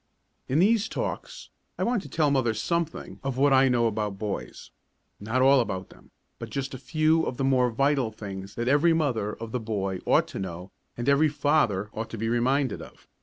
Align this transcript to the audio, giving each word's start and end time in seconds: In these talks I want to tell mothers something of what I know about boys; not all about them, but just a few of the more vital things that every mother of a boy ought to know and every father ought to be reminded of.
In 0.47 0.57
these 0.57 0.89
talks 0.89 1.51
I 1.77 1.83
want 1.83 2.01
to 2.01 2.09
tell 2.09 2.31
mothers 2.31 2.59
something 2.59 3.19
of 3.23 3.37
what 3.37 3.53
I 3.53 3.69
know 3.69 3.85
about 3.85 4.17
boys; 4.17 4.71
not 5.19 5.43
all 5.43 5.59
about 5.59 5.89
them, 5.89 6.09
but 6.39 6.49
just 6.49 6.73
a 6.73 6.79
few 6.79 7.23
of 7.27 7.37
the 7.37 7.43
more 7.43 7.69
vital 7.69 8.11
things 8.11 8.55
that 8.55 8.67
every 8.67 8.93
mother 8.93 9.33
of 9.33 9.53
a 9.53 9.59
boy 9.59 9.99
ought 10.07 10.27
to 10.29 10.39
know 10.39 10.71
and 10.97 11.07
every 11.07 11.29
father 11.29 11.91
ought 11.93 12.09
to 12.09 12.17
be 12.17 12.29
reminded 12.29 12.81
of. 12.81 13.07